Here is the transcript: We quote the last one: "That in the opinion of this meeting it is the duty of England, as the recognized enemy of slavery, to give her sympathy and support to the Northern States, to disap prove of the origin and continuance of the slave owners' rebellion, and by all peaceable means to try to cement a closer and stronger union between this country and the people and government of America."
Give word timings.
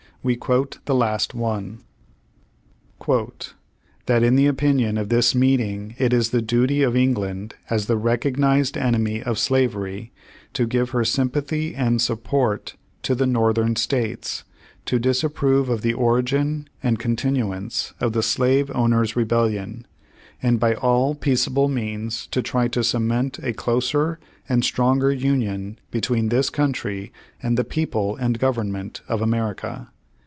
We 0.23 0.35
quote 0.35 0.77
the 0.85 0.93
last 0.93 1.33
one: 1.33 1.79
"That 4.05 4.21
in 4.21 4.35
the 4.35 4.45
opinion 4.45 4.99
of 4.99 5.09
this 5.09 5.33
meeting 5.33 5.95
it 5.97 6.13
is 6.13 6.29
the 6.29 6.43
duty 6.43 6.83
of 6.83 6.95
England, 6.95 7.55
as 7.71 7.87
the 7.87 7.97
recognized 7.97 8.77
enemy 8.77 9.23
of 9.23 9.39
slavery, 9.39 10.11
to 10.53 10.67
give 10.67 10.91
her 10.91 11.03
sympathy 11.03 11.73
and 11.73 11.99
support 11.99 12.75
to 13.01 13.15
the 13.15 13.25
Northern 13.25 13.75
States, 13.75 14.43
to 14.85 14.99
disap 14.99 15.33
prove 15.33 15.69
of 15.69 15.81
the 15.81 15.95
origin 15.95 16.69
and 16.83 16.99
continuance 16.99 17.95
of 17.99 18.13
the 18.13 18.21
slave 18.21 18.69
owners' 18.75 19.15
rebellion, 19.15 19.87
and 20.39 20.59
by 20.59 20.75
all 20.75 21.15
peaceable 21.15 21.67
means 21.67 22.27
to 22.27 22.43
try 22.43 22.67
to 22.67 22.83
cement 22.83 23.39
a 23.39 23.53
closer 23.53 24.19
and 24.47 24.63
stronger 24.63 25.11
union 25.11 25.79
between 25.89 26.29
this 26.29 26.51
country 26.51 27.11
and 27.41 27.57
the 27.57 27.63
people 27.63 28.15
and 28.17 28.37
government 28.37 29.01
of 29.07 29.23
America." 29.23 29.87